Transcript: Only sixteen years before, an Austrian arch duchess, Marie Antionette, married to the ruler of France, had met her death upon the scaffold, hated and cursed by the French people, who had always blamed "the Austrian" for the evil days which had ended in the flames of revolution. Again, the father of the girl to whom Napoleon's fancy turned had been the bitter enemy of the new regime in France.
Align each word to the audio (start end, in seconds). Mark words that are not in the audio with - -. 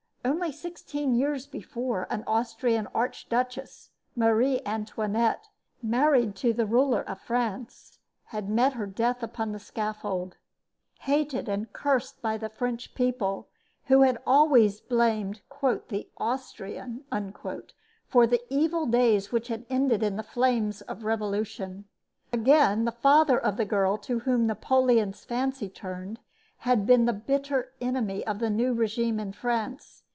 Only 0.23 0.51
sixteen 0.51 1.15
years 1.15 1.47
before, 1.47 2.05
an 2.11 2.23
Austrian 2.27 2.87
arch 2.93 3.27
duchess, 3.29 3.89
Marie 4.15 4.61
Antionette, 4.67 5.49
married 5.81 6.35
to 6.37 6.53
the 6.53 6.65
ruler 6.67 7.01
of 7.01 7.19
France, 7.19 7.97
had 8.25 8.47
met 8.49 8.73
her 8.73 8.85
death 8.85 9.23
upon 9.23 9.51
the 9.51 9.57
scaffold, 9.59 10.37
hated 11.01 11.47
and 11.49 11.71
cursed 11.73 12.21
by 12.21 12.37
the 12.37 12.49
French 12.49 12.93
people, 12.93 13.47
who 13.85 14.01
had 14.01 14.17
always 14.27 14.79
blamed 14.79 15.41
"the 15.89 16.07
Austrian" 16.17 17.03
for 18.07 18.27
the 18.27 18.41
evil 18.49 18.85
days 18.85 19.31
which 19.31 19.47
had 19.47 19.65
ended 19.71 20.03
in 20.03 20.17
the 20.17 20.23
flames 20.23 20.81
of 20.81 21.03
revolution. 21.03 21.85
Again, 22.33 22.85
the 22.85 22.91
father 22.91 23.39
of 23.39 23.57
the 23.57 23.65
girl 23.65 23.97
to 23.99 24.19
whom 24.19 24.45
Napoleon's 24.47 25.23
fancy 25.25 25.67
turned 25.69 26.19
had 26.59 26.85
been 26.85 27.05
the 27.05 27.13
bitter 27.13 27.73
enemy 27.81 28.25
of 28.27 28.37
the 28.39 28.49
new 28.51 28.73
regime 28.73 29.19
in 29.19 29.33
France. 29.33 29.99